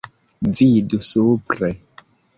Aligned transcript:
Vidu 0.59 1.01
supre. 1.09 1.71